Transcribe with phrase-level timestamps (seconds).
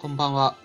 [0.00, 0.56] こんばんは。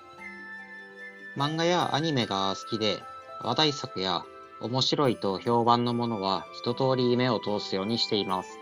[1.35, 3.04] 漫画やアニメが好きで、
[3.43, 4.23] 話題作や
[4.61, 8.58] 面白いと評判のものは一通り目を通すようにしています。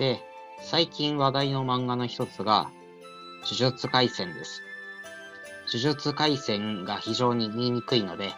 [0.00, 0.20] で、
[0.60, 2.68] 最近話題の漫画の一つが、
[3.44, 4.62] 呪術廻戦です。
[5.72, 8.32] 呪術廻戦が非常に言いにくいので、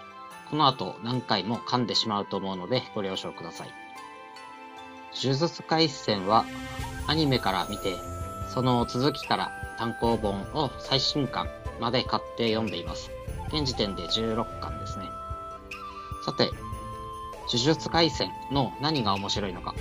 [0.50, 3.68] この後何回も噛んでしまうと思うのでご了承ください。
[5.14, 6.44] 呪術廻戦は
[7.06, 7.96] アニメから見て、
[8.52, 11.48] その続きから単行本を最新巻
[11.80, 13.10] まで買って読んでいます。
[13.48, 15.06] 現時点で16巻ですね。
[16.24, 16.50] さて、
[17.48, 19.74] 呪術廻戦の何が面白いのか。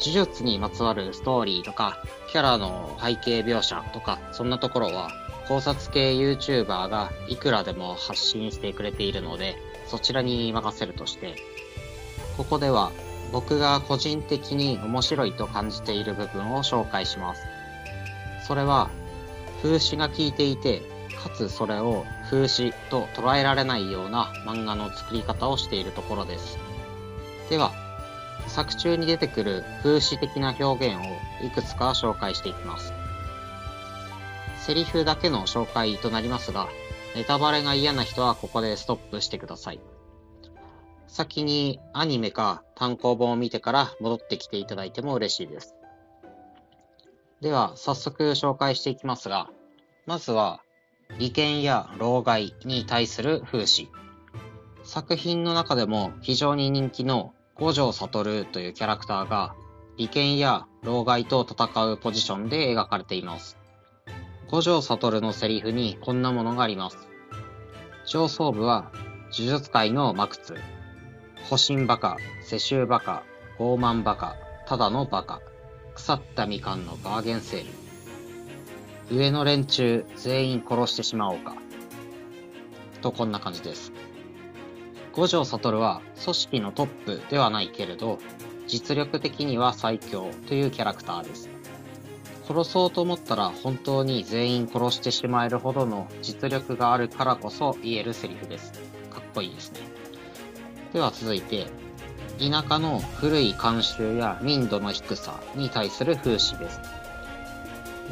[0.00, 1.98] 呪術にまつわるストーリーとか、
[2.30, 5.10] キャラの背景描写とか、そんなところは
[5.48, 9.56] 考察系 YouTuber がいくらでも発信してくれているので、
[9.86, 11.36] そちらに任せるとして、
[12.36, 12.92] ここでは
[13.32, 17.42] 僕が個人的に面白いと感じている部分を紹介します。
[18.46, 18.90] それは
[19.62, 20.82] 風刺が効いていて、
[21.22, 26.58] かつそれを風刺と捉えられないような漫画の作り方をしているところです。
[27.50, 27.72] では、
[28.46, 32.92] 作中に出てくる風刺的な表現をいくつか紹介していきます。
[34.60, 36.68] セリフだけの紹介となりますが、
[37.16, 39.80] ネタバレが嫌な人はここでストップしてください。
[41.06, 45.74] 先にアニメか単行本を見てから戻ってきていただいても嬉しいです。
[47.40, 49.48] では、早速紹介していきますが、
[50.06, 50.60] まずは、
[51.18, 53.88] 利権や老害に対する風刺。
[54.82, 59.54] 作品の中でも非常に人気の五条悟というキャラクターが、
[59.96, 63.56] 利権や老害と戦うポジションで描かれています。
[64.50, 66.96] 五条悟のセリフにこんなものがあります。
[68.06, 68.90] 上層部は
[69.32, 70.58] 呪術界の魔窟。
[71.50, 73.22] 保身バカ、世襲バカ、
[73.58, 74.36] 傲慢バカ、
[74.66, 75.40] ただのバカ。
[75.98, 77.64] 腐ったみかんのバーゲンセー
[79.10, 79.16] ル。
[79.16, 81.56] 上の連中全員殺してしまおうか。
[83.02, 83.92] とこんな感じです。
[85.12, 88.20] 五条悟は組織のトップではないけれど、
[88.68, 91.50] 実力的には最強というキャラクターです。
[92.46, 98.72] 殺そうと思ったら本当に全員殺してしまえるほどの実力があるからこそ言えるセリフです。
[99.10, 99.80] かっこいいですね。
[100.92, 101.66] では続いて、
[102.38, 106.80] 田舎の古い慣習や民度の低さに対する風刺です。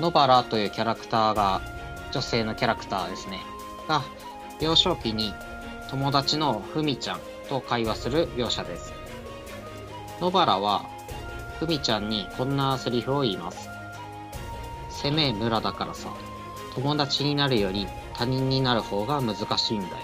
[0.00, 1.60] 野原というキャラクターが、
[2.10, 3.40] 女性のキャラクターですね。
[3.88, 4.02] が、
[4.60, 5.32] 幼少期に
[5.90, 8.92] 友達のふみちゃんと会話する描写です。
[10.20, 10.84] 野原は、
[11.60, 13.68] ふみちゃんにこんなセリフを言います。
[14.90, 16.10] 攻めえ村だからさ、
[16.74, 19.96] 友達になるより他人になる方が難しいんだよ。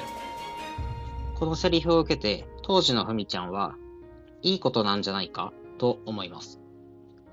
[1.34, 3.74] このセリフを受けて、当時のふみちゃんは、
[4.42, 5.52] いいことなんじゃないか？
[5.78, 6.60] と思います。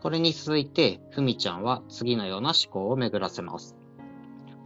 [0.01, 3.75] これに続いて、ふみちゃんは次のような思考を巡らせます。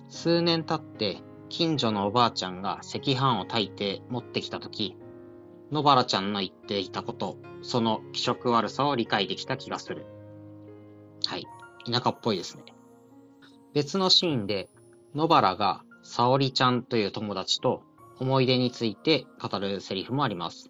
[0.09, 4.95] 数年経って、近所のおばあちゃんが赤飯を炊いて持ってきたとき、
[5.71, 10.05] 野原ちゃんの言っていたこと、その気色悪さを理解できた気がする。
[11.25, 11.47] はい。
[11.91, 12.63] 田舎っぽいですね。
[13.73, 14.69] 別のシーンで、
[15.15, 17.81] 野原が沙織ちゃんという友達と
[18.19, 20.69] 思い出について語るセリフもあります。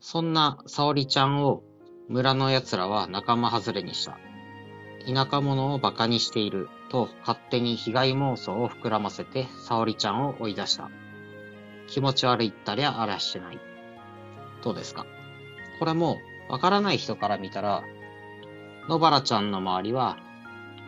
[0.00, 1.62] そんな沙織ちゃんを
[2.08, 4.18] 村の奴らは仲間外れにした。
[5.06, 10.90] 田舎者を馬鹿にしていると勝手に被害妄想を膨らませて沙織ちゃんを追い出した。
[11.86, 13.58] 気持ち悪いったりゃあらしない。
[14.62, 15.06] どうですか？
[15.78, 17.82] これもわからない人から見たら、
[18.88, 20.18] 野原ちゃんの周りは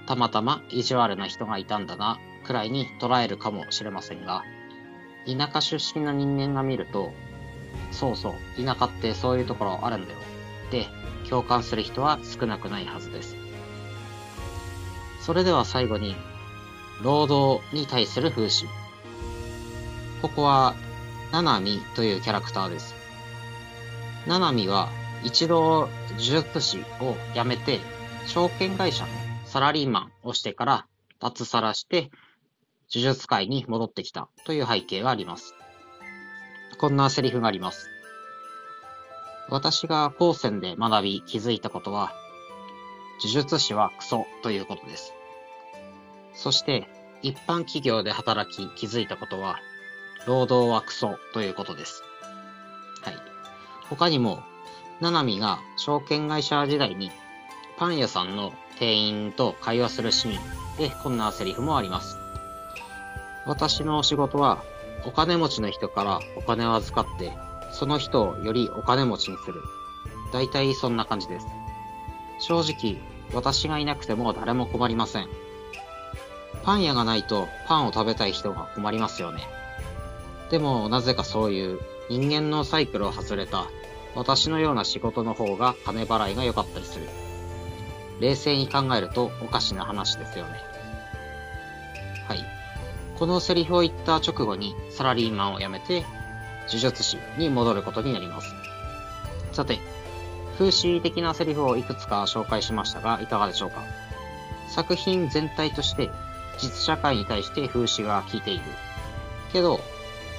[0.06, 4.42] たまたま意地悪な人がいたんだなくらいに捉えるかもしれませんが、
[5.26, 7.12] 田舎出身の人間が見ると、
[7.90, 10.18] そうそう、田舎ってそういうところあるんだよ。
[10.70, 10.86] で、
[11.28, 13.36] 共感する人は少なくないはずです。
[15.20, 16.16] それでは最後に、
[17.02, 18.66] 労働に対する風刺。
[20.22, 20.74] ここは、
[21.32, 22.94] ナナミというキャラクターです。
[24.26, 24.88] ナナミは
[25.24, 27.80] 一度呪術師を辞めて、
[28.26, 29.10] 証券会社の
[29.46, 30.86] サラリーマンをしてから
[31.20, 32.10] 脱サラして
[32.92, 35.54] 呪術界に戻ってきたという背景があります。
[36.80, 37.90] こんなセリフがあります。
[39.50, 42.10] 私が高専で学び気づいたことは、
[43.22, 45.12] 呪術師はクソということです。
[46.32, 46.88] そして、
[47.20, 49.58] 一般企業で働き気づいたことは、
[50.26, 52.02] 労働はクソということです。
[53.02, 53.14] はい。
[53.90, 54.42] 他にも、
[55.02, 57.10] ナナミが証券会社時代に
[57.76, 62.16] パン屋さんの店員と会話するシーンでこんなセリフもあります。
[63.44, 64.64] 私の仕事は
[65.06, 67.32] お金持ちの人からお金を預かって、
[67.72, 69.62] その人をよりお金持ちにする。
[70.32, 71.46] 大体そんな感じです。
[72.40, 73.00] 正直、
[73.32, 75.28] 私がいなくても誰も困りません。
[76.62, 79.42] パン屋がないとパンを食べたい人が困りますよね。
[80.50, 83.66] でもなぜかそういう人間のサイクルを外れた
[84.14, 87.08] 私のような仕事の方が金払いが良かったりする。
[88.20, 90.69] 冷静に考えるとおかしな話ですよね。
[93.20, 96.06] このセリフを言った直後にサラリーマンを辞めて
[96.68, 98.54] 呪術師に戻ることになります。
[99.52, 99.78] さて、
[100.58, 103.82] 風刺的なセリフをいくつか紹介しましたが、いかがでしょうか？
[104.68, 106.10] 作品全体として
[106.56, 108.62] 実社会に対して風刺が効いている。
[109.52, 109.80] けど、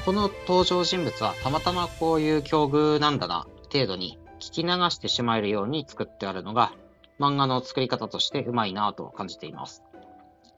[0.04, 6.74] この登場人物はたまたまこういう境遇なんだな、程度に聞き流してしまえるように作ってあるのが、
[7.19, 9.84] 漫画の作り方としてうまいなぁと感じています。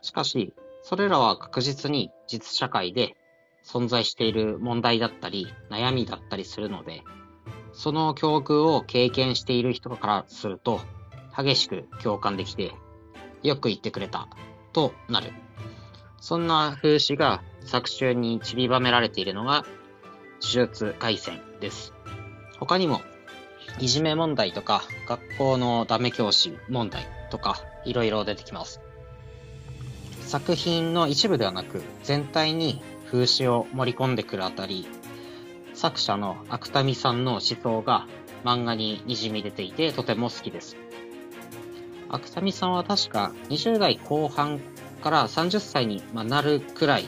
[0.02, 3.16] しかし、それらは確実に実社会で
[3.66, 7.04] 存在している問題だったり、悩みだったりするので、
[7.72, 10.82] その境遇を経験している人からすると、
[11.36, 12.74] 激しく共感できて、
[13.42, 14.28] よく言ってくれた、
[14.74, 15.32] となる。
[16.20, 19.66] そんな風刺が作中に散りばめられているのが、
[20.42, 21.94] 呪術廻戦です。
[22.60, 23.02] 他にも、
[23.80, 28.82] いじめ問題とか、学校のダメ教師問題とか、いろいろ出てきます。
[30.34, 34.88] 作品の一部ではなく、全体に風刺を盛り込んでくるあたり、
[35.76, 38.08] 作者の芥見さんの思想が
[38.44, 40.76] 漫画に滲み出ていてとても好きです。
[42.10, 44.60] 芥見さんは確か20代後半
[45.04, 47.06] から30歳になるくらい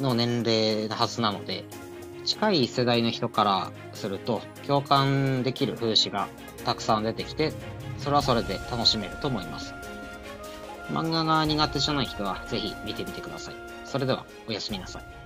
[0.00, 1.64] の年齢なはずなので、
[2.24, 6.26] 近い世代の人からすると共感できる風刺が
[6.64, 7.52] たくさん出てきて、
[7.98, 9.74] それはそれで楽しめると思います。
[10.90, 13.54] 漫画が苦手じゃない人はぜひ見てみてください。
[13.84, 15.21] それではおやすみなさい。